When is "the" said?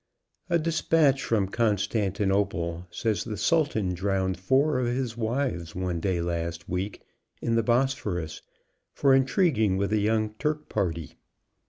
3.23-3.37, 7.53-7.61